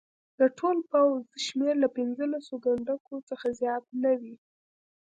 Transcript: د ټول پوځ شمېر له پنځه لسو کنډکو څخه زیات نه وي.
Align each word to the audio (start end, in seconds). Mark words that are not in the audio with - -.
د 0.39 0.41
ټول 0.57 0.77
پوځ 0.91 1.21
شمېر 1.45 1.75
له 1.83 1.89
پنځه 1.97 2.23
لسو 2.33 2.55
کنډکو 2.63 3.15
څخه 3.29 3.47
زیات 3.59 3.83
نه 4.03 4.11
وي. 4.19 4.35